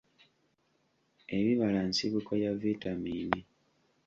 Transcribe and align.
Ebibala 1.37 1.81
nsibuko 1.89 2.31
ya 2.43 2.51
vitamiini. 2.61 3.41